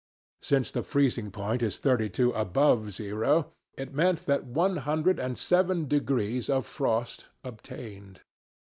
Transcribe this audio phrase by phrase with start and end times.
[0.41, 5.37] Since the freezing point is thirty two above zero, it meant that one hundred and
[5.37, 8.21] seven degrees of frost obtained.